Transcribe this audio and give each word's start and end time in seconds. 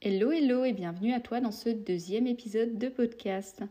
Hello, 0.00 0.30
hello 0.30 0.64
et 0.64 0.72
bienvenue 0.72 1.12
à 1.12 1.18
toi 1.18 1.40
dans 1.40 1.50
ce 1.50 1.70
deuxième 1.70 2.28
épisode 2.28 2.78
de 2.78 2.88
podcast. 2.88 3.64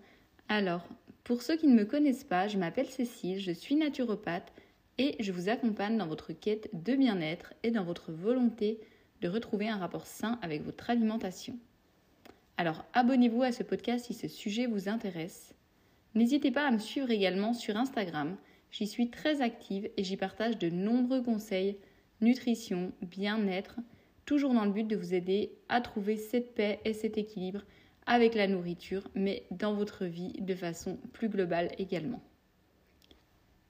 Alors, 0.49 0.85
pour 1.23 1.41
ceux 1.41 1.55
qui 1.55 1.67
ne 1.67 1.73
me 1.73 1.85
connaissent 1.85 2.25
pas, 2.25 2.49
je 2.49 2.57
m'appelle 2.57 2.89
Cécile, 2.89 3.39
je 3.39 3.53
suis 3.53 3.75
naturopathe 3.75 4.51
et 4.97 5.15
je 5.21 5.31
vous 5.31 5.47
accompagne 5.47 5.97
dans 5.97 6.05
votre 6.05 6.33
quête 6.33 6.69
de 6.73 6.95
bien-être 6.97 7.53
et 7.63 7.71
dans 7.71 7.85
votre 7.85 8.11
volonté 8.11 8.77
de 9.21 9.29
retrouver 9.29 9.69
un 9.69 9.77
rapport 9.77 10.05
sain 10.05 10.37
avec 10.41 10.63
votre 10.63 10.89
alimentation. 10.89 11.57
Alors, 12.57 12.83
abonnez-vous 12.91 13.43
à 13.43 13.53
ce 13.53 13.63
podcast 13.63 14.07
si 14.07 14.13
ce 14.13 14.27
sujet 14.27 14.65
vous 14.65 14.89
intéresse. 14.89 15.55
N'hésitez 16.13 16.51
pas 16.51 16.67
à 16.67 16.71
me 16.71 16.79
suivre 16.79 17.09
également 17.09 17.53
sur 17.53 17.77
Instagram. 17.77 18.35
J'y 18.69 18.85
suis 18.85 19.09
très 19.09 19.41
active 19.41 19.89
et 19.95 20.03
j'y 20.03 20.17
partage 20.17 20.57
de 20.57 20.69
nombreux 20.69 21.23
conseils 21.23 21.77
nutrition, 22.19 22.91
bien-être, 23.01 23.79
toujours 24.27 24.53
dans 24.53 24.65
le 24.65 24.71
but 24.71 24.85
de 24.85 24.95
vous 24.95 25.15
aider 25.15 25.53
à 25.69 25.81
trouver 25.81 26.17
cette 26.17 26.53
paix 26.53 26.79
et 26.85 26.93
cet 26.93 27.17
équilibre 27.17 27.63
avec 28.05 28.35
la 28.35 28.47
nourriture, 28.47 29.09
mais 29.15 29.43
dans 29.49 29.73
votre 29.73 30.05
vie 30.05 30.33
de 30.39 30.53
façon 30.53 30.99
plus 31.13 31.29
globale 31.29 31.71
également. 31.79 32.21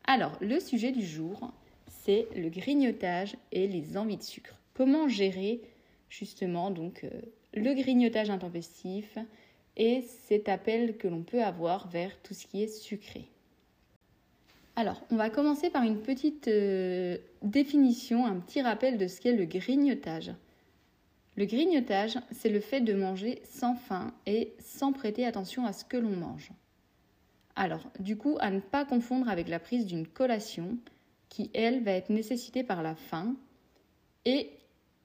Alors, 0.04 0.36
le 0.42 0.60
sujet 0.60 0.92
du 0.92 1.06
jour, 1.06 1.54
c'est 1.88 2.28
le 2.36 2.50
grignotage 2.50 3.36
et 3.52 3.68
les 3.68 3.98
envies 3.98 4.18
de 4.18 4.24
sucre. 4.24 4.60
Comment 4.74 5.08
gérer 5.08 5.62
justement 6.10 6.72
donc 6.72 7.04
euh, 7.04 7.10
le 7.54 7.74
grignotage 7.74 8.30
intempestif 8.30 9.18
et 9.76 10.02
cet 10.28 10.50
appel 10.50 10.98
que 10.98 11.08
l'on 11.08 11.22
peut 11.22 11.44
avoir 11.44 11.88
vers 11.90 12.20
tout 12.24 12.34
ce 12.34 12.48
qui 12.48 12.64
est 12.64 12.68
sucré? 12.68 13.30
Alors, 14.76 15.02
on 15.12 15.18
va 15.18 15.30
commencer 15.30 15.70
par 15.70 15.84
une 15.84 16.02
petite 16.02 16.48
euh, 16.48 17.18
définition, 17.44 18.26
un 18.26 18.40
petit 18.40 18.62
rappel 18.62 18.98
de 18.98 19.08
ce 19.08 19.22
qu'est 19.22 19.34
le 19.34 19.46
grignotage. 19.46 20.32
Le 21.38 21.46
grignotage, 21.46 22.18
c'est 22.32 22.50
le 22.50 22.60
fait 22.60 22.82
de 22.82 22.96
manger 22.96 23.44
sans 23.46 23.76
faim 23.76 24.12
et 24.26 24.56
sans 24.60 24.92
prêter 24.92 25.24
attention 25.24 25.68
à 25.68 25.72
ce 25.72 25.86
que 25.86 25.96
l'on 25.96 26.16
mange. 26.16 26.52
Alors, 27.56 27.88
du 28.00 28.18
coup, 28.18 28.38
à 28.40 28.50
ne 28.50 28.60
pas 28.60 28.86
confondre 28.86 29.30
avec 29.30 29.48
la 29.48 29.60
prise 29.60 29.86
d'une 29.86 30.08
collation, 30.08 30.78
qui, 31.30 31.52
elle, 31.54 31.84
va 31.84 31.92
être 31.92 32.10
nécessitée 32.10 32.64
par 32.64 32.82
la 32.82 32.96
faim 32.96 33.36
et 34.26 34.50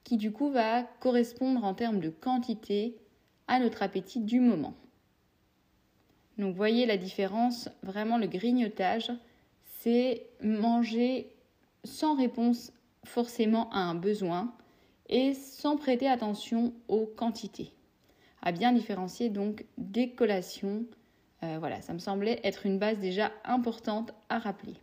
qui, 0.03 0.17
du 0.17 0.31
coup, 0.31 0.49
va 0.49 0.83
correspondre 0.99 1.63
en 1.63 1.75
termes 1.75 1.99
de 1.99 2.09
quantité 2.09 2.97
à 3.47 3.59
notre 3.59 3.83
appétit 3.83 4.19
du 4.19 4.39
moment. 4.39 4.73
Donc, 6.39 6.55
voyez 6.55 6.87
la 6.87 6.97
différence, 6.97 7.69
vraiment 7.83 8.17
le 8.17 8.25
grignotage, 8.25 9.11
c'est 9.81 10.25
manger 10.41 11.31
sans 11.83 12.15
réponse 12.15 12.71
forcément 13.03 13.69
à 13.69 13.79
un 13.79 13.93
besoin 13.93 14.51
et 15.09 15.33
sans 15.33 15.77
prêter 15.77 16.07
attention 16.07 16.73
aux 16.87 17.05
quantités. 17.05 17.73
À 18.41 18.51
bien 18.51 18.73
différencier 18.73 19.29
donc 19.29 19.65
des 19.77 20.11
collations 20.11 20.85
euh, 21.43 21.57
voilà, 21.59 21.81
ça 21.81 21.93
me 21.93 21.99
semblait 21.99 22.39
être 22.43 22.65
une 22.65 22.79
base 22.79 22.99
déjà 22.99 23.31
importante 23.43 24.13
à 24.29 24.39
rappeler. 24.39 24.75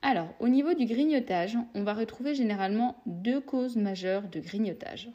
Alors, 0.00 0.28
au 0.40 0.48
niveau 0.48 0.74
du 0.74 0.86
grignotage, 0.86 1.58
on 1.74 1.82
va 1.82 1.92
retrouver 1.92 2.34
généralement 2.34 3.02
deux 3.04 3.40
causes 3.40 3.76
majeures 3.76 4.28
de 4.28 4.40
grignotage. 4.40 5.10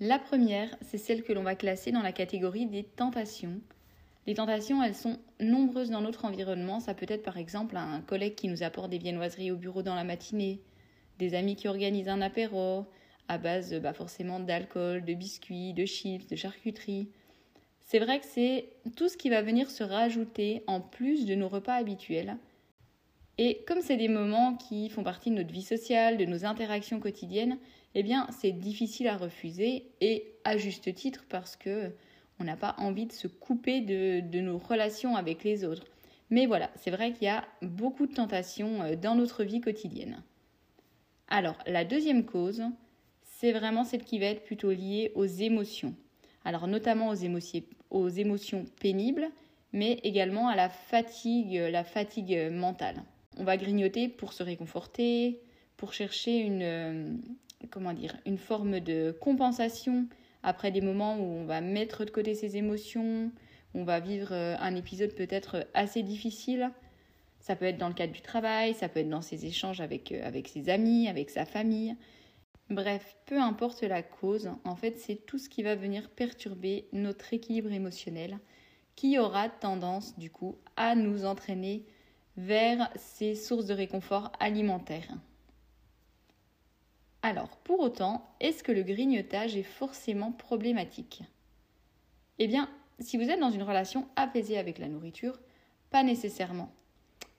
La 0.00 0.18
première, 0.18 0.76
c'est 0.82 0.98
celle 0.98 1.22
que 1.22 1.32
l'on 1.32 1.42
va 1.42 1.54
classer 1.54 1.92
dans 1.92 2.02
la 2.02 2.12
catégorie 2.12 2.66
des 2.66 2.82
tentations. 2.82 3.60
Les 4.26 4.34
tentations, 4.34 4.82
elles 4.82 4.94
sont 4.94 5.18
nombreuses 5.40 5.90
dans 5.90 6.00
notre 6.00 6.24
environnement. 6.24 6.80
Ça 6.80 6.94
peut 6.94 7.06
être 7.08 7.22
par 7.22 7.38
exemple 7.38 7.76
un 7.76 8.00
collègue 8.00 8.34
qui 8.34 8.48
nous 8.48 8.62
apporte 8.62 8.90
des 8.90 8.98
viennoiseries 8.98 9.52
au 9.52 9.56
bureau 9.56 9.82
dans 9.82 9.94
la 9.94 10.04
matinée, 10.04 10.60
des 11.18 11.34
amis 11.34 11.56
qui 11.56 11.68
organisent 11.68 12.08
un 12.08 12.20
apéro 12.20 12.86
à 13.28 13.38
base 13.38 13.74
bah, 13.74 13.92
forcément 13.92 14.40
d'alcool, 14.40 15.04
de 15.04 15.14
biscuits, 15.14 15.72
de 15.72 15.86
chips, 15.86 16.26
de 16.28 16.36
charcuterie, 16.36 17.08
c'est 17.86 17.98
vrai 17.98 18.18
que 18.18 18.26
c'est 18.26 18.70
tout 18.96 19.08
ce 19.08 19.16
qui 19.16 19.30
va 19.30 19.42
venir 19.42 19.70
se 19.70 19.84
rajouter 19.84 20.62
en 20.66 20.80
plus 20.80 21.26
de 21.26 21.34
nos 21.34 21.48
repas 21.48 21.74
habituels. 21.74 22.36
Et 23.36 23.62
comme 23.66 23.80
c'est 23.82 23.96
des 23.96 24.08
moments 24.08 24.54
qui 24.54 24.88
font 24.88 25.02
partie 25.02 25.30
de 25.30 25.36
notre 25.36 25.52
vie 25.52 25.62
sociale, 25.62 26.16
de 26.16 26.24
nos 26.24 26.44
interactions 26.44 27.00
quotidiennes, 27.00 27.58
eh 27.94 28.02
bien 28.02 28.26
c'est 28.30 28.52
difficile 28.52 29.08
à 29.08 29.16
refuser 29.16 29.90
et 30.00 30.34
à 30.44 30.56
juste 30.56 30.94
titre 30.94 31.24
parce 31.28 31.56
que 31.56 31.92
on 32.40 32.44
n'a 32.44 32.56
pas 32.56 32.74
envie 32.78 33.06
de 33.06 33.12
se 33.12 33.28
couper 33.28 33.80
de, 33.80 34.40
nos 34.40 34.58
relations 34.58 35.16
avec 35.16 35.44
les 35.44 35.64
autres. 35.64 35.84
Mais 36.30 36.46
voilà, 36.46 36.70
c'est 36.74 36.90
vrai 36.90 37.12
qu'il 37.12 37.24
y 37.24 37.28
a 37.28 37.44
beaucoup 37.62 38.06
de 38.06 38.14
tentations 38.14 38.82
euh, 38.82 38.96
dans 38.96 39.14
notre 39.14 39.44
vie 39.44 39.60
quotidienne. 39.60 40.20
Alors, 41.28 41.56
la 41.66 41.84
deuxième 41.84 42.24
cause, 42.24 42.62
c'est 43.22 43.52
vraiment 43.52 43.84
celle 43.84 44.04
qui 44.04 44.18
va 44.18 44.26
être 44.26 44.44
plutôt 44.44 44.70
liée 44.70 45.12
aux 45.14 45.24
émotions 45.24 45.94
alors 46.44 46.66
notamment 46.66 47.08
aux 47.90 48.08
émotions, 48.08 48.64
pénibles, 48.80 49.28
mais 49.72 50.00
également 50.04 50.48
à 50.48 50.56
la 50.56 50.68
fatigue, 50.68 51.54
la 51.54 51.84
fatigue 51.84 52.50
mentale. 52.50 53.02
On 53.38 53.44
va 53.44 53.56
grignoter 53.56 54.08
pour 54.08 54.32
se 54.32 54.42
réconforter, 54.42 55.40
pour 55.76 55.92
chercher 55.92 56.38
une, 56.38 56.62
euh, 56.62 57.12
comment 57.70 57.92
dire, 57.92 58.16
une 58.26 58.38
forme 58.38 58.80
de 58.80 59.16
compensation 59.20 60.06
après 60.42 60.70
des 60.70 60.82
moments 60.82 61.16
où 61.16 61.24
on 61.24 61.46
va 61.46 61.60
mettre 61.60 62.04
de 62.04 62.10
côté 62.10 62.34
ses 62.34 62.56
émotions, 62.56 63.32
on 63.74 63.82
va 63.82 63.98
vivre 63.98 64.32
euh, 64.32 64.54
un 64.60 64.76
épisode 64.76 65.14
peut-être 65.14 65.66
assez 65.74 66.02
difficile. 66.02 66.70
Ça 67.44 67.56
peut 67.56 67.66
être 67.66 67.76
dans 67.76 67.88
le 67.88 67.94
cadre 67.94 68.14
du 68.14 68.22
travail, 68.22 68.72
ça 68.72 68.88
peut 68.88 69.00
être 69.00 69.10
dans 69.10 69.20
ses 69.20 69.44
échanges 69.44 69.82
avec, 69.82 70.12
euh, 70.12 70.26
avec 70.26 70.48
ses 70.48 70.70
amis, 70.70 71.08
avec 71.08 71.28
sa 71.28 71.44
famille. 71.44 71.94
Bref, 72.70 73.18
peu 73.26 73.38
importe 73.38 73.82
la 73.82 74.02
cause, 74.02 74.50
en 74.64 74.76
fait, 74.76 74.98
c'est 74.98 75.26
tout 75.26 75.36
ce 75.36 75.50
qui 75.50 75.62
va 75.62 75.74
venir 75.74 76.08
perturber 76.08 76.88
notre 76.94 77.34
équilibre 77.34 77.70
émotionnel 77.70 78.38
qui 78.96 79.18
aura 79.18 79.50
tendance, 79.50 80.18
du 80.18 80.30
coup, 80.30 80.56
à 80.78 80.94
nous 80.94 81.26
entraîner 81.26 81.84
vers 82.38 82.88
ces 82.96 83.34
sources 83.34 83.66
de 83.66 83.74
réconfort 83.74 84.32
alimentaire. 84.40 85.12
Alors, 87.20 87.58
pour 87.58 87.80
autant, 87.80 88.26
est-ce 88.40 88.62
que 88.62 88.72
le 88.72 88.84
grignotage 88.84 89.54
est 89.54 89.64
forcément 89.64 90.32
problématique? 90.32 91.22
Eh 92.38 92.46
bien, 92.46 92.70
si 93.00 93.18
vous 93.18 93.28
êtes 93.28 93.40
dans 93.40 93.50
une 93.50 93.64
relation 93.64 94.08
apaisée 94.16 94.56
avec 94.56 94.78
la 94.78 94.88
nourriture, 94.88 95.38
pas 95.90 96.02
nécessairement. 96.02 96.72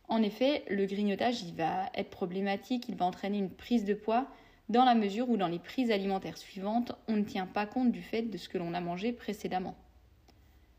En 0.08 0.22
effet, 0.22 0.64
le 0.70 0.86
grignotage, 0.86 1.42
il 1.42 1.56
va 1.56 1.90
être 1.96 2.10
problématique, 2.10 2.88
il 2.90 2.96
va 2.96 3.06
entraîner 3.06 3.40
une 3.40 3.50
prise 3.50 3.86
de 3.86 3.94
poids, 3.94 4.28
dans 4.70 4.86
la 4.86 4.96
mesure 4.96 5.30
où 5.30 5.38
dans 5.38 5.48
les 5.48 5.60
prises 5.60 5.92
alimentaires 5.92 6.38
suivantes, 6.38 6.94
on 7.08 7.16
ne 7.18 7.24
tient 7.24 7.46
pas 7.46 7.66
compte 7.66 7.92
du 7.92 8.02
fait 8.02 8.24
de 8.24 8.38
ce 8.38 8.50
que 8.50 8.58
l'on 8.58 8.74
a 8.74 8.82
mangé 8.82 9.14
précédemment. 9.14 9.76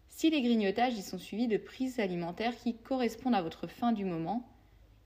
Si 0.08 0.30
les 0.30 0.42
grignotages 0.42 0.96
y 0.96 1.02
sont 1.02 1.18
suivis 1.18 1.46
de 1.46 1.56
prises 1.56 2.00
alimentaires 2.00 2.56
qui 2.56 2.74
correspondent 2.74 3.34
à 3.34 3.42
votre 3.42 3.66
faim 3.66 3.92
du 3.92 4.04
moment, 4.04 4.48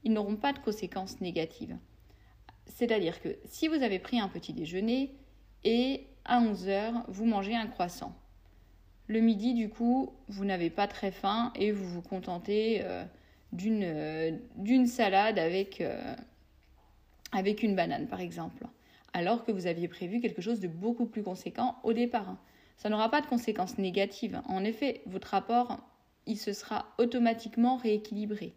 ils 0.05 0.13
n'auront 0.13 0.37
pas 0.37 0.53
de 0.53 0.61
conséquences 0.61 1.21
négatives. 1.21 1.77
C'est-à-dire 2.67 3.21
que 3.21 3.37
si 3.45 3.69
vous 3.69 3.83
avez 3.83 3.99
pris 3.99 4.21
un 4.21 4.29
petit 4.29 4.53
déjeuner 4.53 5.15
et 5.65 6.07
à 6.25 6.41
11 6.41 6.69
heures, 6.69 7.05
vous 7.09 7.27
mangez 7.27 7.57
un 7.57 7.67
croissant. 7.67 8.15
Le 9.09 9.21
midi, 9.21 9.55
du 9.55 9.69
coup, 9.69 10.15
vous 10.29 10.45
n'avez 10.45 10.71
pas 10.71 10.87
très 10.87 11.11
faim 11.11 11.53
et 11.57 11.73
vous 11.73 11.87
vous 11.87 12.03
contentez 12.03 12.81
euh, 12.83 13.05
d'une 13.53 14.87
salade 14.87 15.39
avec, 15.39 15.81
euh, 15.81 16.15
avec 17.33 17.63
une 17.63 17.75
banane 17.75 18.07
par 18.07 18.21
exemple, 18.21 18.67
alors 19.13 19.45
que 19.45 19.53
vous 19.53 19.67
aviez 19.67 19.89
prévu 19.89 20.21
quelque 20.21 20.43
chose 20.43 20.61
de 20.61 20.69
beaucoup 20.69 21.07
plus 21.07 21.23
conséquent 21.23 21.77
au 21.83 21.93
départ. 21.93 22.37
Ça 22.77 22.89
n'aura 22.89 23.11
pas 23.11 23.21
de 23.21 23.27
conséquences 23.27 23.77
négatives. 23.77 24.41
En 24.47 24.65
effet, 24.65 25.03
votre 25.07 25.29
rapport, 25.29 25.79
il 26.27 26.39
se 26.39 26.53
sera 26.53 26.87
automatiquement 26.99 27.77
rééquilibré. 27.77 28.55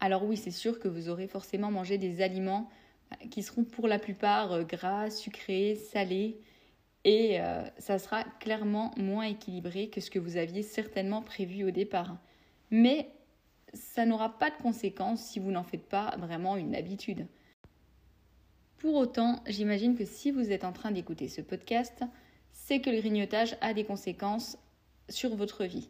Alors 0.00 0.24
oui, 0.24 0.36
c'est 0.36 0.50
sûr 0.50 0.80
que 0.80 0.88
vous 0.88 1.08
aurez 1.08 1.26
forcément 1.28 1.70
mangé 1.70 1.96
des 1.96 2.20
aliments 2.20 2.68
euh, 3.12 3.28
qui 3.30 3.42
seront 3.42 3.64
pour 3.64 3.88
la 3.88 3.98
plupart 3.98 4.52
euh, 4.52 4.62
gras, 4.62 5.08
sucrés, 5.08 5.76
salés, 5.76 6.38
et 7.04 7.40
euh, 7.40 7.62
ça 7.78 7.98
sera 7.98 8.24
clairement 8.40 8.90
moins 8.98 9.24
équilibré 9.24 9.88
que 9.88 10.02
ce 10.02 10.10
que 10.10 10.18
vous 10.18 10.36
aviez 10.36 10.62
certainement 10.62 11.22
prévu 11.22 11.64
au 11.64 11.70
départ. 11.70 12.18
Mais 12.70 13.10
ça 13.72 14.06
n'aura 14.06 14.38
pas 14.38 14.50
de 14.50 14.56
conséquences 14.62 15.22
si 15.22 15.38
vous 15.38 15.50
n'en 15.50 15.64
faites 15.64 15.88
pas 15.88 16.16
vraiment 16.18 16.56
une 16.56 16.74
habitude. 16.74 17.26
Pour 18.78 18.94
autant, 18.94 19.40
j'imagine 19.46 19.96
que 19.96 20.04
si 20.04 20.30
vous 20.30 20.50
êtes 20.50 20.64
en 20.64 20.72
train 20.72 20.90
d'écouter 20.90 21.28
ce 21.28 21.40
podcast, 21.40 22.04
c'est 22.52 22.80
que 22.80 22.90
le 22.90 22.98
grignotage 22.98 23.56
a 23.60 23.74
des 23.74 23.84
conséquences 23.84 24.58
sur 25.08 25.34
votre 25.36 25.64
vie. 25.64 25.88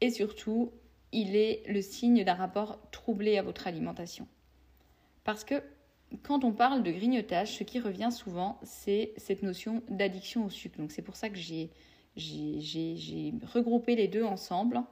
Et 0.00 0.10
surtout, 0.10 0.72
il 1.12 1.36
est 1.36 1.62
le 1.68 1.80
signe 1.80 2.24
d'un 2.24 2.34
rapport 2.34 2.78
troublé 2.90 3.38
à 3.38 3.42
votre 3.42 3.66
alimentation. 3.66 4.26
Parce 5.24 5.44
que 5.44 5.62
quand 6.22 6.44
on 6.44 6.52
parle 6.52 6.82
de 6.82 6.90
grignotage, 6.90 7.56
ce 7.56 7.64
qui 7.64 7.80
revient 7.80 8.10
souvent, 8.10 8.58
c'est 8.62 9.14
cette 9.16 9.42
notion 9.42 9.82
d'addiction 9.88 10.44
au 10.44 10.50
sucre. 10.50 10.78
Donc 10.78 10.90
c'est 10.90 11.02
pour 11.02 11.16
ça 11.16 11.28
que 11.30 11.36
j'ai 11.36 11.70
regroupé 12.16 13.94
les 13.96 14.08
deux 14.08 14.24
ensemble. 14.24 14.82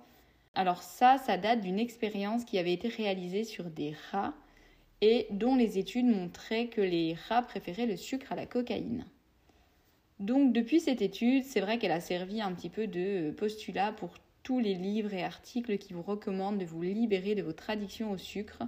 Alors 0.55 0.83
ça, 0.83 1.19
ça 1.19 1.37
date 1.37 1.61
d'une 1.61 1.79
expérience 1.79 2.45
qui 2.45 2.59
avait 2.59 2.73
été 2.73 2.89
réalisée 2.89 3.45
sur 3.45 3.65
des 3.65 3.95
rats 4.11 4.35
et 5.01 5.27
dont 5.31 5.57
les 5.57 5.79
études 5.79 6.07
montraient 6.07 6.67
que 6.67 6.81
les 6.81 7.17
rats 7.29 7.43
préféraient 7.43 7.87
le 7.87 7.97
sucre 7.97 8.33
à 8.33 8.37
la 8.37 8.47
cocaïne. 8.47 9.05
Donc 10.19 10.53
depuis 10.53 10.81
cette 10.81 11.01
étude, 11.01 11.45
c'est 11.45 11.61
vrai 11.61 11.79
qu'elle 11.79 11.93
a 11.93 12.01
servi 12.01 12.43
un 12.43 12.53
petit 12.53 12.69
peu 12.69 12.87
de 12.87 13.31
postulat 13.31 13.93
pour 13.93 14.15
tous 14.43 14.59
les 14.59 14.75
livres 14.75 15.15
et 15.15 15.25
articles 15.25 15.79
qui 15.79 15.93
vous 15.93 16.03
recommandent 16.03 16.59
de 16.59 16.65
vous 16.65 16.83
libérer 16.83 17.35
de 17.35 17.43
votre 17.43 17.71
addiction 17.71 18.11
au 18.11 18.19
sucre, 18.19 18.63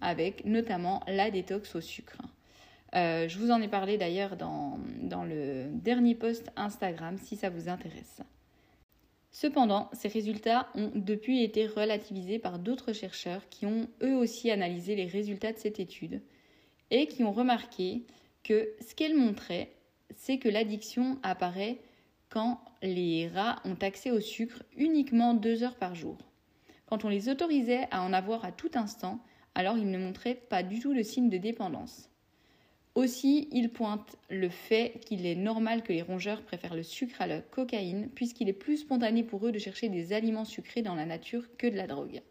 avec 0.00 0.44
notamment 0.44 1.02
la 1.06 1.30
détox 1.30 1.76
au 1.76 1.80
sucre. 1.80 2.18
Euh, 2.94 3.28
je 3.28 3.38
vous 3.38 3.50
en 3.50 3.60
ai 3.60 3.68
parlé 3.68 3.98
d'ailleurs 3.98 4.36
dans, 4.36 4.78
dans 5.02 5.24
le 5.24 5.66
dernier 5.70 6.14
post 6.14 6.50
Instagram 6.56 7.18
si 7.18 7.36
ça 7.36 7.50
vous 7.50 7.68
intéresse. 7.68 8.22
Cependant, 9.38 9.90
ces 9.92 10.08
résultats 10.08 10.66
ont 10.74 10.90
depuis 10.94 11.42
été 11.42 11.66
relativisés 11.66 12.38
par 12.38 12.58
d'autres 12.58 12.94
chercheurs 12.94 13.46
qui 13.50 13.66
ont 13.66 13.86
eux 14.02 14.16
aussi 14.16 14.50
analysé 14.50 14.96
les 14.96 15.04
résultats 15.04 15.52
de 15.52 15.58
cette 15.58 15.78
étude 15.78 16.22
et 16.90 17.06
qui 17.06 17.22
ont 17.22 17.32
remarqué 17.32 18.06
que 18.44 18.70
ce 18.80 18.94
qu'elle 18.94 19.14
montrait, 19.14 19.74
c'est 20.14 20.38
que 20.38 20.48
l'addiction 20.48 21.18
apparaît 21.22 21.76
quand 22.30 22.62
les 22.80 23.28
rats 23.28 23.60
ont 23.66 23.76
accès 23.82 24.10
au 24.10 24.20
sucre 24.20 24.62
uniquement 24.74 25.34
deux 25.34 25.62
heures 25.64 25.76
par 25.76 25.94
jour. 25.94 26.16
Quand 26.86 27.04
on 27.04 27.10
les 27.10 27.28
autorisait 27.28 27.88
à 27.90 28.04
en 28.04 28.14
avoir 28.14 28.42
à 28.42 28.52
tout 28.52 28.70
instant, 28.72 29.20
alors 29.54 29.76
ils 29.76 29.90
ne 29.90 29.98
montraient 29.98 30.40
pas 30.48 30.62
du 30.62 30.80
tout 30.80 30.94
de 30.94 31.02
signe 31.02 31.28
de 31.28 31.36
dépendance. 31.36 32.08
Aussi, 32.96 33.46
il 33.52 33.68
pointe 33.68 34.16
le 34.30 34.48
fait 34.48 34.98
qu'il 35.04 35.26
est 35.26 35.34
normal 35.34 35.82
que 35.82 35.92
les 35.92 36.00
rongeurs 36.00 36.40
préfèrent 36.40 36.74
le 36.74 36.82
sucre 36.82 37.20
à 37.20 37.26
la 37.26 37.42
cocaïne, 37.42 38.08
puisqu'il 38.14 38.48
est 38.48 38.54
plus 38.54 38.78
spontané 38.78 39.22
pour 39.22 39.46
eux 39.46 39.52
de 39.52 39.58
chercher 39.58 39.90
des 39.90 40.14
aliments 40.14 40.46
sucrés 40.46 40.80
dans 40.80 40.94
la 40.94 41.04
nature 41.04 41.44
que 41.58 41.66
de 41.66 41.76
la 41.76 41.86
drogue. 41.86 42.22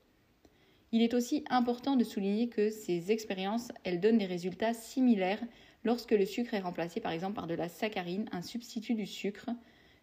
Il 0.91 1.03
est 1.03 1.13
aussi 1.13 1.45
important 1.51 1.95
de 1.95 2.03
souligner 2.03 2.49
que 2.49 2.71
ces 2.71 3.11
expériences, 3.11 3.71
elles 3.83 3.99
donnent 3.99 4.17
des 4.17 4.25
résultats 4.25 4.73
similaires 4.73 5.43
lorsque 5.83 6.13
le 6.13 6.25
sucre 6.25 6.55
est 6.55 6.61
remplacé 6.61 6.99
par 6.99 7.11
exemple 7.11 7.35
par 7.35 7.45
de 7.45 7.53
la 7.53 7.69
saccharine, 7.69 8.27
un 8.31 8.41
substitut 8.41 8.95
du 8.95 9.05
sucre, 9.05 9.51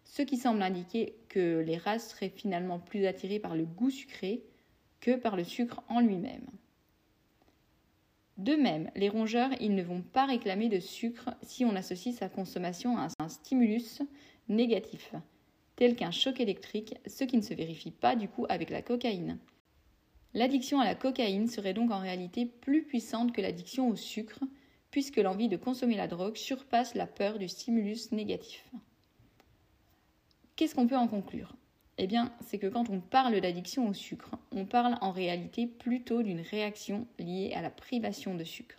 ce 0.05 0.21
qui 0.21 0.37
semble 0.37 0.61
indiquer 0.61 1.17
que 1.27 1.59
les 1.59 1.75
races 1.75 2.11
seraient 2.11 2.29
finalement 2.33 2.79
plus 2.79 3.05
attirées 3.05 3.39
par 3.39 3.57
le 3.57 3.65
goût 3.65 3.89
sucré 3.89 4.45
que 5.01 5.17
par 5.17 5.35
le 5.35 5.43
sucre 5.43 5.83
en 5.89 5.99
lui-même. 5.99 6.47
De 8.43 8.55
même, 8.55 8.91
les 8.97 9.07
rongeurs, 9.07 9.51
ils 9.61 9.73
ne 9.73 9.81
vont 9.81 10.01
pas 10.01 10.25
réclamer 10.25 10.67
de 10.67 10.81
sucre 10.81 11.29
si 11.43 11.63
on 11.63 11.77
associe 11.77 12.13
sa 12.13 12.27
consommation 12.27 12.97
à 12.97 13.07
un 13.19 13.29
stimulus 13.29 14.01
négatif, 14.49 15.13
tel 15.77 15.95
qu'un 15.95 16.11
choc 16.11 16.41
électrique, 16.41 16.95
ce 17.07 17.23
qui 17.23 17.37
ne 17.37 17.41
se 17.41 17.53
vérifie 17.53 17.91
pas 17.91 18.17
du 18.17 18.27
coup 18.27 18.45
avec 18.49 18.69
la 18.69 18.81
cocaïne. 18.81 19.39
L'addiction 20.33 20.81
à 20.81 20.83
la 20.83 20.93
cocaïne 20.93 21.47
serait 21.47 21.73
donc 21.73 21.89
en 21.91 21.99
réalité 21.99 22.45
plus 22.45 22.83
puissante 22.83 23.31
que 23.31 23.39
l'addiction 23.39 23.87
au 23.87 23.95
sucre, 23.95 24.41
puisque 24.91 25.19
l'envie 25.19 25.47
de 25.47 25.55
consommer 25.55 25.95
la 25.95 26.09
drogue 26.09 26.35
surpasse 26.35 26.95
la 26.95 27.07
peur 27.07 27.39
du 27.39 27.47
stimulus 27.47 28.11
négatif. 28.11 28.69
Qu'est-ce 30.57 30.75
qu'on 30.75 30.87
peut 30.87 30.97
en 30.97 31.07
conclure? 31.07 31.55
Eh 31.97 32.07
bien, 32.07 32.31
c'est 32.41 32.57
que 32.57 32.67
quand 32.67 32.89
on 32.89 32.99
parle 32.99 33.39
d'addiction 33.39 33.87
au 33.87 33.93
sucre, 33.93 34.31
on 34.51 34.65
parle 34.65 34.97
en 35.01 35.11
réalité 35.11 35.67
plutôt 35.67 36.23
d'une 36.23 36.41
réaction 36.41 37.07
liée 37.19 37.53
à 37.55 37.61
la 37.61 37.69
privation 37.69 38.35
de 38.35 38.43
sucre. 38.43 38.77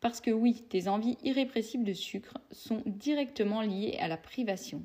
Parce 0.00 0.20
que 0.20 0.30
oui, 0.30 0.64
tes 0.68 0.88
envies 0.88 1.16
irrépressibles 1.22 1.84
de 1.84 1.94
sucre 1.94 2.36
sont 2.50 2.82
directement 2.84 3.62
liées 3.62 3.96
à 4.00 4.08
la 4.08 4.18
privation. 4.18 4.84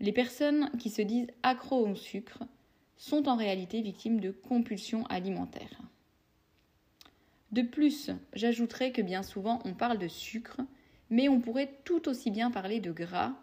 Les 0.00 0.12
personnes 0.12 0.70
qui 0.78 0.88
se 0.88 1.02
disent 1.02 1.30
accros 1.42 1.86
au 1.86 1.94
sucre 1.94 2.42
sont 2.96 3.28
en 3.28 3.36
réalité 3.36 3.82
victimes 3.82 4.20
de 4.20 4.30
compulsions 4.30 5.04
alimentaires. 5.06 5.82
De 7.52 7.62
plus, 7.62 8.10
j'ajouterais 8.32 8.92
que 8.92 9.02
bien 9.02 9.22
souvent 9.22 9.60
on 9.64 9.74
parle 9.74 9.98
de 9.98 10.08
sucre, 10.08 10.60
mais 11.10 11.28
on 11.28 11.40
pourrait 11.40 11.74
tout 11.84 12.08
aussi 12.08 12.30
bien 12.30 12.50
parler 12.50 12.80
de 12.80 12.92
gras 12.92 13.34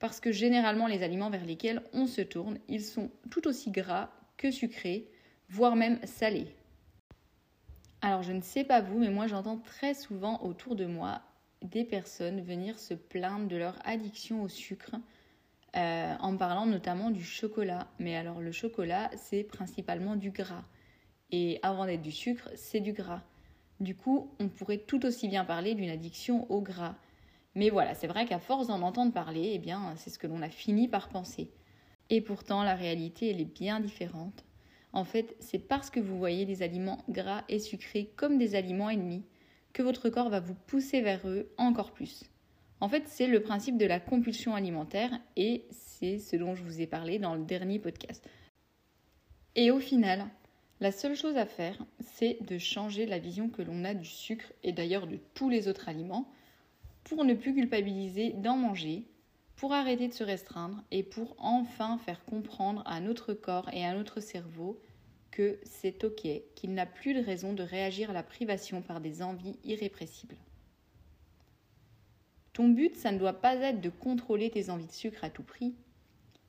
parce 0.00 0.18
que 0.18 0.32
généralement 0.32 0.88
les 0.88 1.04
aliments 1.04 1.30
vers 1.30 1.44
lesquels 1.44 1.82
on 1.92 2.06
se 2.06 2.22
tourne, 2.22 2.58
ils 2.68 2.84
sont 2.84 3.10
tout 3.30 3.46
aussi 3.46 3.70
gras 3.70 4.10
que 4.36 4.50
sucrés, 4.50 5.08
voire 5.48 5.76
même 5.76 6.04
salés. 6.04 6.48
Alors 8.02 8.22
je 8.22 8.32
ne 8.32 8.40
sais 8.40 8.64
pas 8.64 8.80
vous, 8.80 8.98
mais 8.98 9.10
moi 9.10 9.26
j'entends 9.26 9.58
très 9.58 9.94
souvent 9.94 10.42
autour 10.42 10.74
de 10.74 10.86
moi 10.86 11.20
des 11.62 11.84
personnes 11.84 12.40
venir 12.40 12.78
se 12.78 12.94
plaindre 12.94 13.46
de 13.46 13.56
leur 13.56 13.76
addiction 13.84 14.42
au 14.42 14.48
sucre, 14.48 14.96
euh, 15.76 16.14
en 16.18 16.36
parlant 16.36 16.64
notamment 16.64 17.10
du 17.10 17.22
chocolat. 17.22 17.86
Mais 17.98 18.16
alors 18.16 18.40
le 18.40 18.52
chocolat, 18.52 19.10
c'est 19.16 19.44
principalement 19.44 20.16
du 20.16 20.30
gras. 20.30 20.64
Et 21.30 21.60
avant 21.62 21.84
d'être 21.84 22.00
du 22.00 22.12
sucre, 22.12 22.48
c'est 22.54 22.80
du 22.80 22.92
gras. 22.92 23.22
Du 23.78 23.94
coup, 23.94 24.30
on 24.40 24.48
pourrait 24.48 24.78
tout 24.78 25.04
aussi 25.04 25.28
bien 25.28 25.44
parler 25.44 25.74
d'une 25.74 25.90
addiction 25.90 26.50
au 26.50 26.60
gras. 26.60 26.96
Mais 27.54 27.70
voilà, 27.70 27.94
c'est 27.94 28.06
vrai 28.06 28.26
qu'à 28.26 28.38
force 28.38 28.68
d'en 28.68 28.82
entendre 28.82 29.12
parler, 29.12 29.52
eh 29.54 29.58
bien, 29.58 29.94
c'est 29.96 30.10
ce 30.10 30.18
que 30.18 30.26
l'on 30.26 30.42
a 30.42 30.50
fini 30.50 30.88
par 30.88 31.08
penser. 31.08 31.50
Et 32.08 32.20
pourtant, 32.20 32.62
la 32.62 32.74
réalité, 32.74 33.30
elle 33.30 33.40
est 33.40 33.44
bien 33.44 33.80
différente. 33.80 34.44
En 34.92 35.04
fait, 35.04 35.36
c'est 35.38 35.58
parce 35.58 35.90
que 35.90 36.00
vous 36.00 36.18
voyez 36.18 36.44
les 36.44 36.62
aliments 36.62 37.04
gras 37.08 37.44
et 37.48 37.58
sucrés 37.58 38.12
comme 38.16 38.38
des 38.38 38.54
aliments 38.54 38.90
ennemis 38.90 39.24
que 39.72 39.82
votre 39.82 40.10
corps 40.10 40.30
va 40.30 40.40
vous 40.40 40.54
pousser 40.66 41.00
vers 41.00 41.28
eux 41.28 41.52
encore 41.58 41.92
plus. 41.92 42.24
En 42.80 42.88
fait, 42.88 43.04
c'est 43.06 43.26
le 43.26 43.42
principe 43.42 43.78
de 43.78 43.86
la 43.86 44.00
compulsion 44.00 44.54
alimentaire 44.54 45.12
et 45.36 45.66
c'est 45.70 46.18
ce 46.18 46.36
dont 46.36 46.54
je 46.54 46.64
vous 46.64 46.80
ai 46.80 46.86
parlé 46.86 47.18
dans 47.18 47.34
le 47.34 47.44
dernier 47.44 47.78
podcast. 47.78 48.28
Et 49.54 49.70
au 49.70 49.78
final, 49.78 50.26
la 50.80 50.90
seule 50.90 51.14
chose 51.14 51.36
à 51.36 51.46
faire, 51.46 51.76
c'est 52.00 52.38
de 52.40 52.58
changer 52.58 53.06
la 53.06 53.18
vision 53.18 53.48
que 53.48 53.62
l'on 53.62 53.84
a 53.84 53.94
du 53.94 54.06
sucre 54.06 54.52
et 54.62 54.72
d'ailleurs 54.72 55.06
de 55.06 55.18
tous 55.34 55.50
les 55.50 55.68
autres 55.68 55.88
aliments 55.88 56.26
pour 57.04 57.24
ne 57.24 57.34
plus 57.34 57.54
culpabiliser 57.54 58.30
d'en 58.30 58.56
manger, 58.56 59.04
pour 59.56 59.72
arrêter 59.72 60.08
de 60.08 60.14
se 60.14 60.24
restreindre 60.24 60.82
et 60.90 61.02
pour 61.02 61.36
enfin 61.38 61.98
faire 61.98 62.24
comprendre 62.24 62.82
à 62.86 63.00
notre 63.00 63.34
corps 63.34 63.68
et 63.72 63.84
à 63.84 63.94
notre 63.94 64.20
cerveau 64.20 64.80
que 65.30 65.58
c'est 65.64 66.02
ok, 66.04 66.26
qu'il 66.54 66.74
n'a 66.74 66.86
plus 66.86 67.14
de 67.14 67.20
raison 67.20 67.52
de 67.52 67.62
réagir 67.62 68.10
à 68.10 68.14
la 68.14 68.22
privation 68.22 68.82
par 68.82 69.00
des 69.00 69.22
envies 69.22 69.58
irrépressibles. 69.64 70.36
Ton 72.52 72.68
but, 72.68 72.96
ça 72.96 73.12
ne 73.12 73.18
doit 73.18 73.40
pas 73.40 73.54
être 73.56 73.80
de 73.80 73.90
contrôler 73.90 74.50
tes 74.50 74.70
envies 74.70 74.86
de 74.86 74.92
sucre 74.92 75.24
à 75.24 75.30
tout 75.30 75.42
prix, 75.44 75.74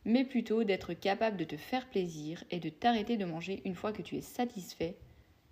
mais 0.03 0.24
plutôt 0.24 0.63
d'être 0.63 0.94
capable 0.94 1.38
de 1.38 1.44
te 1.44 1.57
faire 1.57 1.88
plaisir 1.89 2.44
et 2.50 2.59
de 2.59 2.69
t'arrêter 2.69 3.18
de 3.18 3.25
manger 3.25 3.62
une 3.65 3.75
fois 3.75 3.94
que 3.94 4.01
tu 4.01 4.15
es 4.15 4.21
satisfait, 4.21 4.98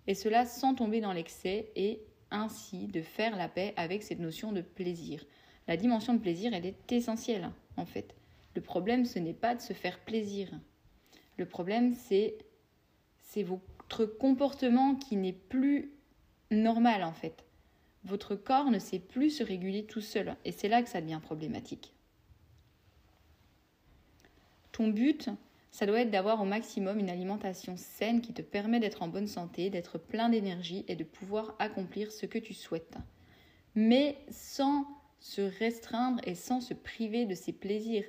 et 0.06 0.14
cela 0.14 0.44
sans 0.44 0.74
tomber 0.74 1.00
dans 1.00 1.12
l'excès 1.12 1.70
et 1.76 2.00
ainsi 2.30 2.86
de 2.86 3.02
faire 3.02 3.36
la 3.36 3.48
paix 3.48 3.74
avec 3.76 4.02
cette 4.02 4.18
notion 4.18 4.52
de 4.52 4.60
plaisir. 4.60 5.24
La 5.68 5.76
dimension 5.76 6.14
de 6.14 6.18
plaisir, 6.18 6.52
elle 6.54 6.66
est 6.66 6.92
essentielle, 6.92 7.50
en 7.76 7.86
fait. 7.86 8.14
Le 8.54 8.60
problème, 8.60 9.04
ce 9.04 9.18
n'est 9.18 9.34
pas 9.34 9.54
de 9.54 9.60
se 9.60 9.72
faire 9.72 10.00
plaisir. 10.00 10.50
Le 11.36 11.46
problème, 11.46 11.94
c'est, 11.94 12.38
c'est 13.22 13.42
votre 13.42 14.04
comportement 14.04 14.96
qui 14.96 15.16
n'est 15.16 15.32
plus 15.32 15.92
normal, 16.50 17.04
en 17.04 17.12
fait. 17.12 17.44
Votre 18.04 18.34
corps 18.34 18.70
ne 18.70 18.78
sait 18.78 18.98
plus 18.98 19.30
se 19.30 19.44
réguler 19.44 19.84
tout 19.84 20.00
seul, 20.00 20.36
et 20.44 20.52
c'est 20.52 20.68
là 20.68 20.82
que 20.82 20.88
ça 20.88 21.00
devient 21.00 21.20
problématique. 21.22 21.94
Ton 24.72 24.88
but, 24.88 25.30
ça 25.70 25.86
doit 25.86 26.00
être 26.00 26.10
d'avoir 26.10 26.40
au 26.40 26.44
maximum 26.44 26.98
une 26.98 27.10
alimentation 27.10 27.76
saine 27.76 28.20
qui 28.20 28.32
te 28.32 28.42
permet 28.42 28.80
d'être 28.80 29.02
en 29.02 29.08
bonne 29.08 29.28
santé, 29.28 29.70
d'être 29.70 29.98
plein 29.98 30.28
d'énergie 30.28 30.84
et 30.88 30.96
de 30.96 31.04
pouvoir 31.04 31.54
accomplir 31.58 32.10
ce 32.10 32.26
que 32.26 32.38
tu 32.38 32.54
souhaites. 32.54 32.96
Mais 33.74 34.18
sans 34.30 34.86
se 35.20 35.42
restreindre 35.42 36.20
et 36.24 36.34
sans 36.34 36.60
se 36.60 36.74
priver 36.74 37.26
de 37.26 37.34
ses 37.34 37.52
plaisirs. 37.52 38.06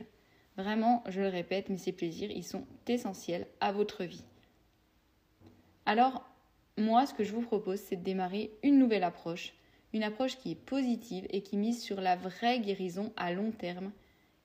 Vraiment, 0.57 1.03
je 1.07 1.21
le 1.21 1.27
répète, 1.27 1.69
mais 1.69 1.77
ces 1.77 1.91
plaisirs, 1.91 2.31
ils 2.31 2.43
sont 2.43 2.65
essentiels 2.87 3.47
à 3.59 3.71
votre 3.71 4.03
vie. 4.03 4.23
Alors, 5.85 6.25
moi, 6.77 7.05
ce 7.05 7.13
que 7.13 7.23
je 7.23 7.33
vous 7.33 7.41
propose, 7.41 7.79
c'est 7.79 7.97
de 7.97 8.03
démarrer 8.03 8.51
une 8.63 8.79
nouvelle 8.79 9.03
approche, 9.03 9.53
une 9.93 10.03
approche 10.03 10.37
qui 10.37 10.51
est 10.51 10.55
positive 10.55 11.27
et 11.29 11.41
qui 11.41 11.57
mise 11.57 11.81
sur 11.81 11.99
la 11.99 12.15
vraie 12.15 12.59
guérison 12.59 13.11
à 13.17 13.33
long 13.33 13.51
terme 13.51 13.91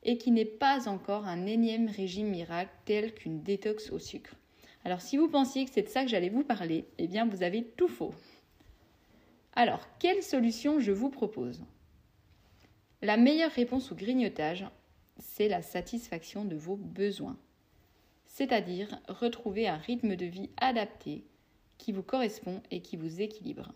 et 0.06 0.18
qui 0.18 0.30
n'est 0.30 0.44
pas 0.44 0.88
encore 0.88 1.26
un 1.26 1.46
énième 1.46 1.88
régime 1.88 2.28
miracle 2.28 2.70
tel 2.84 3.12
qu'une 3.12 3.42
détox 3.42 3.90
au 3.90 3.98
sucre. 3.98 4.36
Alors 4.84 5.00
si 5.00 5.16
vous 5.16 5.28
pensiez 5.28 5.64
que 5.64 5.70
c'est 5.72 5.82
de 5.82 5.88
ça 5.88 6.04
que 6.04 6.08
j'allais 6.08 6.28
vous 6.28 6.44
parler, 6.44 6.86
eh 6.98 7.08
bien 7.08 7.26
vous 7.26 7.42
avez 7.42 7.64
tout 7.64 7.88
faux. 7.88 8.14
Alors, 9.54 9.88
quelle 9.98 10.22
solution 10.22 10.78
je 10.78 10.92
vous 10.92 11.10
propose? 11.10 11.64
La 13.02 13.16
meilleure 13.16 13.50
réponse 13.50 13.90
au 13.90 13.96
grignotage, 13.96 14.64
c'est 15.18 15.48
la 15.48 15.62
satisfaction 15.62 16.44
de 16.44 16.54
vos 16.54 16.76
besoins. 16.76 17.36
C'est-à-dire 18.26 19.00
retrouver 19.08 19.66
un 19.66 19.78
rythme 19.78 20.14
de 20.14 20.26
vie 20.26 20.50
adapté 20.58 21.24
qui 21.78 21.90
vous 21.90 22.02
correspond 22.02 22.62
et 22.70 22.80
qui 22.80 22.96
vous 22.96 23.20
équilibre. 23.20 23.72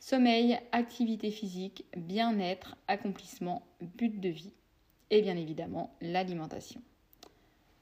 Sommeil, 0.00 0.58
activité 0.72 1.30
physique, 1.30 1.84
bien-être, 1.96 2.76
accomplissement, 2.88 3.62
but 3.80 4.18
de 4.18 4.30
vie 4.30 4.54
et 5.10 5.22
bien 5.22 5.36
évidemment 5.36 5.94
l'alimentation. 6.00 6.82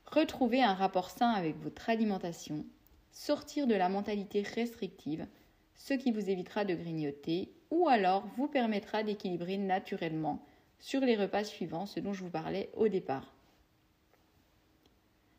Retrouvez 0.07 0.63
un 0.63 0.75
rapport 0.75 1.11
sain 1.11 1.31
avec 1.31 1.57
votre 1.63 1.91
alimentation, 1.91 2.65
sortir 3.11 3.67
de 3.67 3.75
la 3.75 3.89
mentalité 3.89 4.43
restrictive, 4.43 5.27
ce 5.75 5.95
qui 5.95 6.13
vous 6.13 6.31
évitera 6.31 6.65
de 6.65 6.75
grignoter 6.75 7.51
ou 7.71 7.89
alors 7.89 8.27
vous 8.37 8.49
permettra 8.49 9.03
d'équilibrer 9.03 9.59
naturellement 9.59 10.43
sur 10.79 11.01
les 11.01 11.17
repas 11.17 11.45
suivants, 11.45 11.87
ce 11.87 12.01
dont 12.01 12.13
je 12.13 12.23
vous 12.23 12.31
parlais 12.31 12.71
au 12.75 12.89
départ. 12.89 13.33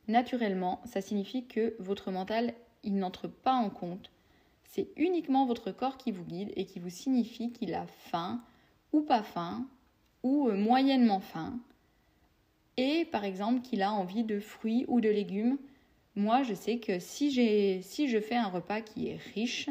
Naturellement, 0.08 0.82
ça 0.86 1.02
signifie 1.02 1.46
que 1.46 1.76
votre 1.80 2.12
mental, 2.12 2.54
il 2.84 2.96
n'entre 2.98 3.28
pas 3.28 3.54
en 3.54 3.70
compte. 3.70 4.10
C'est 4.64 4.90
uniquement 4.96 5.46
votre 5.46 5.72
corps 5.72 5.98
qui 5.98 6.12
vous 6.12 6.24
guide 6.24 6.52
et 6.56 6.66
qui 6.66 6.80
vous 6.80 6.90
signifie 6.90 7.52
qu'il 7.52 7.74
a 7.74 7.86
faim 7.88 8.42
ou 8.94 9.02
pas 9.02 9.24
faim 9.24 9.66
ou 10.24 10.50
euh, 10.50 10.56
moyennement 10.56 11.20
faim. 11.20 11.60
Et 12.78 13.06
par 13.06 13.26
exemple 13.26 13.62
qu'il 13.62 13.82
a 13.82 13.92
envie 13.92 14.24
de 14.24 14.40
fruits 14.40 14.86
ou 14.88 15.02
de 15.02 15.10
légumes. 15.10 15.58
Moi, 16.16 16.44
je 16.44 16.54
sais 16.54 16.80
que 16.80 17.00
si, 17.00 17.32
je 17.32 18.20
fais 18.20 18.36
un 18.36 18.48
repas 18.48 18.82
qui 18.82 19.10
est 19.10 19.20
riche, 19.36 19.70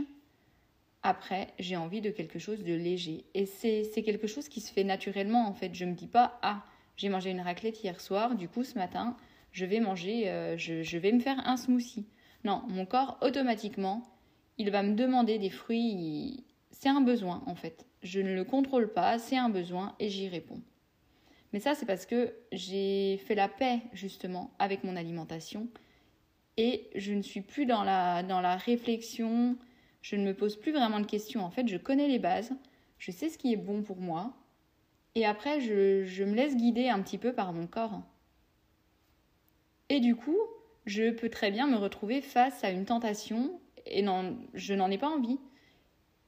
après, 1.02 1.54
j'ai 1.60 1.76
envie 1.76 2.00
de 2.00 2.10
quelque 2.10 2.40
chose 2.40 2.64
de 2.64 2.74
léger. 2.74 3.24
Et 3.34 3.46
c'est 3.46 4.02
quelque 4.04 4.26
chose 4.26 4.48
qui 4.48 4.60
se 4.60 4.72
fait 4.72 4.82
naturellement, 4.82 5.46
en 5.46 5.54
fait. 5.54 5.72
Je 5.72 5.84
ne 5.84 5.90
me 5.90 5.94
dis 5.94 6.08
pas, 6.08 6.38
ah, 6.42 6.64
j'ai 6.96 7.08
mangé 7.08 7.30
une 7.30 7.40
raclette 7.40 7.82
hier 7.82 8.00
soir, 8.00 8.34
du 8.34 8.48
coup, 8.48 8.64
ce 8.64 8.76
matin, 8.76 9.16
je 9.52 9.64
vais 9.64 9.78
manger, 9.78 10.28
euh, 10.28 10.56
je, 10.56 10.98
vais 10.98 11.12
me 11.12 11.20
faire 11.20 11.40
un 11.46 11.56
smoothie. 11.56 12.06
Non, 12.42 12.62
mon 12.68 12.86
corps, 12.86 13.18
automatiquement, 13.22 14.02
il 14.58 14.70
va 14.72 14.82
me 14.82 14.94
demander 14.94 15.38
des 15.38 15.50
fruits. 15.50 16.44
C'est 16.72 16.88
un 16.88 17.02
besoin, 17.02 17.42
en 17.46 17.54
fait. 17.54 17.86
Je 18.02 18.20
ne 18.20 18.34
le 18.34 18.44
contrôle 18.44 18.92
pas, 18.92 19.18
c'est 19.18 19.36
un 19.36 19.48
besoin 19.48 19.94
et 20.00 20.08
j'y 20.08 20.28
réponds. 20.28 20.60
Mais 21.52 21.60
ça, 21.60 21.74
c'est 21.74 21.86
parce 21.86 22.06
que 22.06 22.34
j'ai 22.52 23.18
fait 23.26 23.34
la 23.34 23.48
paix, 23.48 23.80
justement, 23.92 24.50
avec 24.58 24.84
mon 24.84 24.96
alimentation. 24.96 25.68
Et 26.56 26.88
je 26.94 27.12
ne 27.12 27.22
suis 27.22 27.40
plus 27.40 27.66
dans 27.66 27.84
la, 27.84 28.22
dans 28.22 28.40
la 28.40 28.56
réflexion 28.56 29.56
je 30.06 30.14
ne 30.14 30.22
me 30.22 30.34
pose 30.34 30.54
plus 30.54 30.70
vraiment 30.70 31.00
de 31.00 31.06
questions. 31.06 31.44
En 31.44 31.50
fait, 31.50 31.66
je 31.66 31.76
connais 31.76 32.06
les 32.06 32.20
bases, 32.20 32.52
je 33.00 33.10
sais 33.10 33.28
ce 33.28 33.38
qui 33.38 33.52
est 33.52 33.56
bon 33.56 33.82
pour 33.82 33.96
moi, 33.96 34.36
et 35.16 35.26
après, 35.26 35.60
je, 35.60 36.22
me 36.22 36.34
laisse 36.34 36.54
guider 36.54 36.88
un 36.88 37.02
petit 37.02 37.18
peu 37.18 37.32
par 37.32 37.52
mon 37.52 37.66
corps. 37.66 38.02
Et 39.88 39.98
du 39.98 40.14
coup, 40.14 40.38
je 40.84 41.10
peux 41.10 41.28
très 41.28 41.50
bien 41.50 41.66
me 41.66 41.76
retrouver 41.76 42.20
face 42.20 42.62
à 42.62 42.70
une 42.70 42.84
tentation 42.84 43.58
et 43.84 44.02
non, 44.02 44.38
je 44.54 44.74
n'en 44.74 44.92
ai 44.92 44.98
pas 44.98 45.08
envie. 45.08 45.40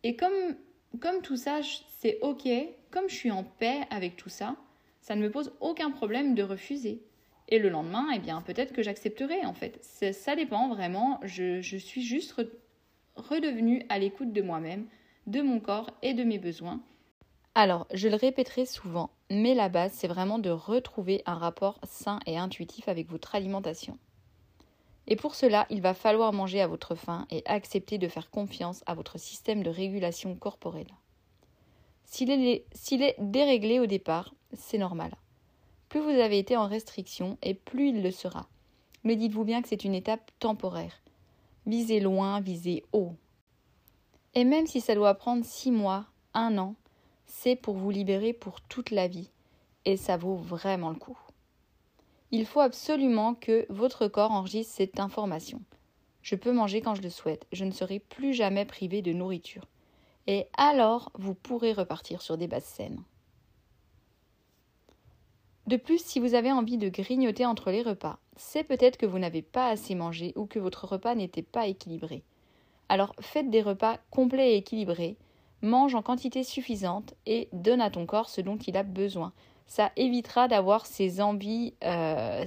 Et 0.03 0.17
comme, 0.17 0.57
comme 0.99 1.23
tout 1.23 1.37
ça, 1.37 1.61
c'est 1.99 2.19
ok, 2.23 2.49
comme 2.91 3.09
je 3.09 3.15
suis 3.15 3.31
en 3.31 3.45
paix 3.45 3.83
avec 3.91 4.17
tout 4.17 4.29
ça, 4.29 4.57
ça 5.01 5.17
ne 5.17 5.23
me 5.23 5.31
pose 5.31 5.53
aucun 5.61 5.91
problème 5.91 6.35
de 6.35 6.43
refuser. 6.43 7.03
Et 7.49 7.59
le 7.59 7.71
lendemain, 7.71 8.07
eh 8.15 8.19
bien, 8.19 8.43
peut-être 8.43 8.73
que 8.73 8.83
j'accepterai 8.83 9.47
en 9.47 9.55
fait. 9.55 9.83
Ça 9.83 10.37
dépend 10.37 10.69
vraiment. 10.69 11.19
Je, 11.23 11.61
suis 11.61 12.03
juste 12.03 12.35
redevenu 13.17 13.85
à 13.89 13.99
l'écoute 13.99 14.33
de 14.33 14.43
moi-même, 14.43 14.87
de 15.27 15.41
mon 15.41 15.61
corps 15.61 15.91
et 16.03 16.15
de 16.15 16.25
mes 16.25 16.39
besoins. 16.39 16.81
Alors, 17.55 17.87
je 17.93 18.09
le 18.09 18.15
répéterai 18.15 18.67
souvent, 18.67 19.11
mais 19.31 19.55
la 19.55 19.69
base, 19.69 19.93
c'est 19.93 20.09
vraiment 20.09 20.39
de 20.39 20.51
retrouver 20.51 21.23
un 21.27 21.35
rapport 21.35 21.81
sain 21.85 22.21
et 22.27 22.39
intuitif 22.39 22.89
avec 22.89 23.09
votre 23.09 23.35
alimentation. 23.35 23.99
Et 25.09 25.17
pour 25.17 25.35
cela, 25.35 25.67
il 25.71 25.81
va 25.81 25.95
falloir 25.95 26.35
manger 26.35 26.61
à 26.61 26.67
votre 26.67 26.95
faim 26.95 27.27
et 27.31 27.43
accepter 27.47 27.97
de 27.97 28.09
faire 28.09 28.31
confiance 28.31 28.85
à 28.87 28.95
votre 28.95 29.19
système 29.19 29.63
de 29.63 29.71
régulation 29.71 30.37
corporelle. 30.37 30.95
S'il 32.11 32.31
est, 32.31 33.17
déréglé 33.19 33.81
au 33.81 33.87
départ, 33.87 34.35
c'est 34.55 34.79
normal. 34.79 35.15
Plus 35.91 36.01
vous 36.01 36.09
avez 36.09 36.39
été 36.39 36.57
en 36.57 36.67
restriction 36.67 37.37
et 37.43 37.55
plus 37.55 37.91
il 37.91 38.03
le 38.03 38.11
sera. 38.11 38.49
Mais 39.05 39.15
dites-vous 39.15 39.45
bien 39.45 39.63
que 39.63 39.69
c'est 39.69 39.85
une 39.85 39.95
étape 39.95 40.31
temporaire 40.39 41.03
Visez 41.67 42.01
loin, 42.01 42.41
visez 42.41 42.83
haut. 42.93 43.13
Et 44.35 44.45
même 44.45 44.67
si 44.67 44.81
ça 44.81 44.95
doit 44.95 45.15
prendre 45.15 45.45
six 45.45 45.71
mois, 45.71 46.07
un 46.33 46.57
an, 46.57 46.75
c'est 47.27 47.57
pour 47.57 47.77
vous 47.77 47.91
libérer 47.91 48.33
pour 48.33 48.63
toute 48.63 48.91
la 48.91 49.07
vie. 49.07 49.31
Et 49.85 49.97
ça 49.97 50.17
vaut 50.17 50.37
vraiment 50.37 50.91
le 50.91 50.97
coup. 50.97 51.19
Il 52.31 52.47
faut 52.47 52.61
absolument 52.61 53.35
que 53.35 53.67
votre 53.69 54.09
corps 54.09 54.33
enregistre 54.33 54.75
cette 54.75 54.99
information. 54.99 55.61
Je 56.23 56.37
peux 56.37 56.53
manger 56.53 56.81
quand 56.81 56.95
je 56.95 57.03
le 57.03 57.11
souhaite, 57.11 57.47
je 57.53 57.65
ne 57.65 57.71
serai 57.71 57.99
plus 57.99 58.33
jamais 58.33 58.65
privé 58.65 59.03
de 59.03 59.13
nourriture. 59.13 59.67
Et 60.29 60.47
alors, 60.59 61.11
vous 61.19 61.35
pourrez 61.35 61.73
repartir 61.73 62.21
sur 62.21 62.37
des 62.37 62.47
bases 62.47 62.65
saines. 62.65 63.03
De 65.67 65.77
plus, 65.77 66.05
si 66.05 66.21
vous 66.21 66.35
avez 66.35 66.53
envie 66.53 66.77
de 66.77 66.91
grignoter 66.91 67.47
entre 67.47 67.71
les 67.71 67.83
repas, 67.83 68.19
c'est 68.37 68.63
peut-être 68.63 68.99
que 68.99 69.07
vous 69.07 69.19
n'avez 69.19 69.43
pas 69.43 69.69
assez 69.69 69.95
mangé 69.95 70.35
ou 70.37 70.45
que 70.45 70.59
votre 70.59 70.87
repas 70.87 71.15
n'était 71.15 71.43
pas 71.43 71.67
équilibré. 71.67 72.23
Alors 72.91 73.15
faites 73.21 73.51
des 73.51 73.63
repas 73.63 73.99
complets 74.11 74.53
et 74.53 74.57
équilibrés, 74.57 75.17
mange 75.63 75.95
en 75.95 76.03
quantité 76.03 76.45
suffisante 76.45 77.15
et 77.27 77.49
donne 77.53 77.81
à 77.81 77.91
ton 77.91 78.07
corps 78.07 78.29
ce 78.29 78.41
dont 78.41 78.57
il 78.57 78.77
a 78.77 78.83
besoin. 78.83 79.33
Ça 79.67 79.93
évitera 79.97 80.47
d'avoir 80.47 80.87
ces 80.87 81.21
envies, 81.21 81.75
euh, 81.85 82.45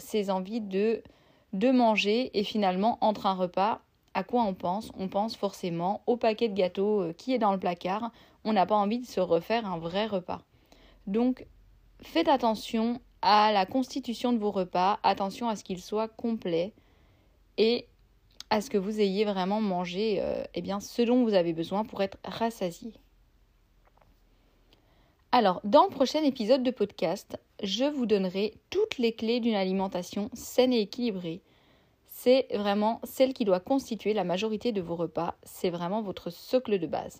de 1.54 1.72
manger 1.72 2.32
et 2.40 2.44
finalement 2.44 2.98
entre 3.02 3.26
un 3.26 3.34
repas, 3.34 3.82
à 4.14 4.24
quoi 4.24 4.44
on 4.44 4.54
pense 4.54 4.92
On 4.98 5.08
pense 5.08 5.36
forcément 5.36 6.02
au 6.08 6.18
paquet 6.18 6.50
de 6.50 6.54
gâteaux 6.54 7.02
euh, 7.02 7.14
qui 7.14 7.34
est 7.34 7.40
dans 7.40 7.52
le 7.52 7.60
placard. 7.60 8.12
On 8.44 8.54
n'a 8.54 8.66
pas 8.66 8.76
envie 8.76 9.00
de 9.00 9.06
se 9.06 9.20
refaire 9.20 9.66
un 9.66 9.78
vrai 9.78 10.06
repas. 10.06 10.42
Donc 11.08 11.46
faites 12.02 12.28
attention 12.28 13.00
à 13.22 13.52
la 13.52 13.66
constitution 13.66 14.34
de 14.34 14.40
vos 14.40 14.52
repas, 14.52 15.00
attention 15.04 15.48
à 15.48 15.56
ce 15.56 15.64
qu'ils 15.64 15.82
soient 15.82 16.08
complets 16.08 16.74
et 17.58 17.86
à 18.50 18.62
ce 18.62 18.70
que 18.70 18.78
vous 18.78 19.00
ayez 19.00 19.24
vraiment 19.26 19.62
mangé 19.62 20.20
euh, 20.22 20.44
eh 20.54 20.62
bien, 20.62 20.80
ce 20.80 21.02
dont 21.02 21.24
vous 21.24 21.34
avez 21.34 21.54
besoin 21.54 21.86
pour 21.86 22.02
être 22.02 22.18
rassasié. 22.26 22.94
Alors, 25.32 25.62
dans 25.64 25.86
le 25.86 25.90
prochain 25.90 26.22
épisode 26.24 26.62
de 26.62 26.72
podcast, 26.72 27.38
je 27.64 27.86
vous 27.86 28.06
donnerai 28.06 28.56
toutes 28.70 28.98
les 28.98 29.14
clés 29.14 29.40
d'une 29.40 29.56
alimentation 29.56 30.30
saine 30.34 30.74
et 30.74 30.82
équilibrée. 30.82 31.42
C'est 32.24 32.46
vraiment 32.54 33.02
celle 33.04 33.34
qui 33.34 33.46
doit 33.46 33.60
constituer 33.60 34.14
la 34.14 34.24
majorité 34.24 34.72
de 34.72 34.80
vos 34.80 34.96
repas, 34.96 35.34
c'est 35.42 35.72
vraiment 35.72 36.04
votre 36.04 36.30
socle 36.30 36.78
de 36.78 36.86
base. 36.86 37.20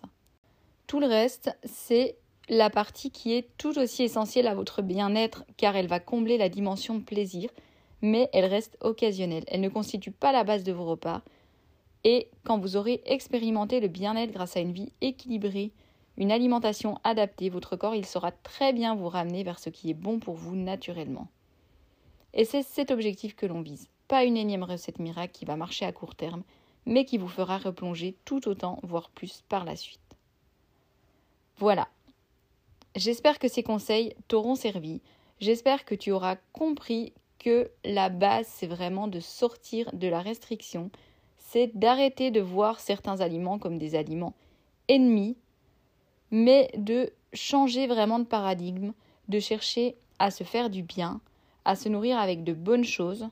Tout 0.86 1.00
le 1.00 1.08
reste, 1.08 1.50
c'est 1.64 2.18
la 2.48 2.70
partie 2.70 3.10
qui 3.10 3.34
est 3.34 3.48
tout 3.58 3.76
aussi 3.80 4.04
essentielle 4.04 4.46
à 4.46 4.54
votre 4.54 4.80
bien-être 4.80 5.44
car 5.56 5.74
elle 5.74 5.88
va 5.88 5.98
combler 5.98 6.38
la 6.38 6.48
dimension 6.48 7.00
plaisir, 7.00 7.50
mais 8.00 8.30
elle 8.32 8.44
reste 8.44 8.78
occasionnelle. 8.80 9.42
Elle 9.48 9.62
ne 9.62 9.68
constitue 9.68 10.12
pas 10.12 10.30
la 10.30 10.44
base 10.44 10.62
de 10.62 10.70
vos 10.70 10.84
repas. 10.84 11.22
Et 12.04 12.28
quand 12.44 12.60
vous 12.60 12.76
aurez 12.76 13.02
expérimenté 13.04 13.80
le 13.80 13.88
bien-être 13.88 14.30
grâce 14.30 14.56
à 14.56 14.60
une 14.60 14.72
vie 14.72 14.92
équilibrée, 15.00 15.72
une 16.16 16.30
alimentation 16.30 17.00
adaptée, 17.02 17.50
votre 17.50 17.74
corps 17.74 17.96
il 17.96 18.06
saura 18.06 18.30
très 18.30 18.72
bien 18.72 18.94
vous 18.94 19.08
ramener 19.08 19.42
vers 19.42 19.58
ce 19.58 19.68
qui 19.68 19.90
est 19.90 19.94
bon 19.94 20.20
pour 20.20 20.36
vous 20.36 20.54
naturellement. 20.54 21.26
Et 22.34 22.44
c'est 22.44 22.62
cet 22.62 22.92
objectif 22.92 23.34
que 23.34 23.46
l'on 23.46 23.62
vise. 23.62 23.88
Pas 24.12 24.24
une 24.24 24.36
énième 24.36 24.62
recette 24.62 24.98
miracle 24.98 25.32
qui 25.32 25.46
va 25.46 25.56
marcher 25.56 25.86
à 25.86 25.92
court 25.92 26.14
terme, 26.14 26.42
mais 26.84 27.06
qui 27.06 27.16
vous 27.16 27.28
fera 27.28 27.56
replonger 27.56 28.14
tout 28.26 28.46
autant, 28.46 28.78
voire 28.82 29.08
plus 29.08 29.42
par 29.48 29.64
la 29.64 29.74
suite. 29.74 30.18
Voilà, 31.56 31.88
J'espère 32.94 33.38
que 33.38 33.48
ces 33.48 33.62
conseils 33.62 34.14
t'auront 34.28 34.54
servi. 34.54 35.00
J'espère 35.40 35.86
que 35.86 35.94
tu 35.94 36.12
auras 36.12 36.36
compris 36.52 37.14
que 37.38 37.70
la 37.86 38.10
base, 38.10 38.46
c'est 38.48 38.66
vraiment 38.66 39.08
de 39.08 39.18
sortir 39.18 39.90
de 39.94 40.08
la 40.08 40.20
restriction. 40.20 40.90
C'est 41.38 41.74
d'arrêter 41.74 42.30
de 42.30 42.42
voir 42.42 42.80
certains 42.80 43.22
aliments 43.22 43.58
comme 43.58 43.78
des 43.78 43.94
aliments 43.94 44.34
ennemis, 44.88 45.38
mais 46.30 46.70
de 46.76 47.14
changer 47.32 47.86
vraiment 47.86 48.18
de 48.18 48.24
paradigme, 48.24 48.92
de 49.28 49.40
chercher 49.40 49.96
à 50.18 50.30
se 50.30 50.44
faire 50.44 50.68
du 50.68 50.82
bien, 50.82 51.22
à 51.64 51.76
se 51.76 51.88
nourrir 51.88 52.18
avec 52.18 52.44
de 52.44 52.52
bonnes 52.52 52.84
choses, 52.84 53.30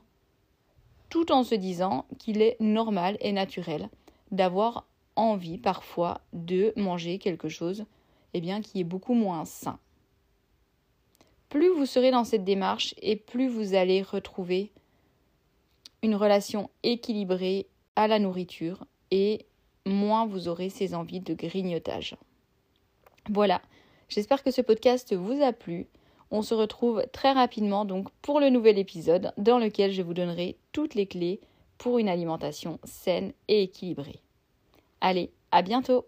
tout 1.11 1.31
en 1.31 1.43
se 1.43 1.53
disant 1.53 2.05
qu'il 2.17 2.41
est 2.41 2.57
normal 2.59 3.17
et 3.19 3.33
naturel 3.33 3.89
d'avoir 4.31 4.87
envie 5.17 5.57
parfois 5.57 6.21
de 6.31 6.73
manger 6.77 7.19
quelque 7.19 7.49
chose 7.49 7.85
eh 8.33 8.39
bien, 8.39 8.61
qui 8.61 8.79
est 8.79 8.85
beaucoup 8.85 9.13
moins 9.13 9.43
sain. 9.43 9.77
Plus 11.49 11.67
vous 11.67 11.85
serez 11.85 12.11
dans 12.11 12.23
cette 12.23 12.45
démarche 12.45 12.95
et 13.01 13.17
plus 13.17 13.49
vous 13.49 13.73
allez 13.75 14.01
retrouver 14.01 14.71
une 16.01 16.15
relation 16.15 16.69
équilibrée 16.81 17.67
à 17.97 18.07
la 18.07 18.17
nourriture 18.17 18.85
et 19.11 19.45
moins 19.85 20.25
vous 20.25 20.47
aurez 20.47 20.69
ces 20.69 20.95
envies 20.95 21.19
de 21.19 21.33
grignotage. 21.33 22.15
Voilà, 23.29 23.61
j'espère 24.07 24.43
que 24.43 24.51
ce 24.51 24.61
podcast 24.61 25.13
vous 25.13 25.43
a 25.43 25.51
plu. 25.51 25.87
On 26.31 26.41
se 26.41 26.53
retrouve 26.53 27.03
très 27.11 27.33
rapidement 27.33 27.83
donc 27.83 28.09
pour 28.21 28.39
le 28.39 28.49
nouvel 28.49 28.79
épisode 28.79 29.33
dans 29.37 29.59
lequel 29.59 29.91
je 29.91 30.01
vous 30.01 30.13
donnerai 30.13 30.57
toutes 30.71 30.95
les 30.95 31.05
clés 31.05 31.41
pour 31.77 31.99
une 31.99 32.07
alimentation 32.07 32.79
saine 32.85 33.33
et 33.49 33.63
équilibrée. 33.63 34.21
Allez, 35.01 35.31
à 35.51 35.61
bientôt 35.61 36.05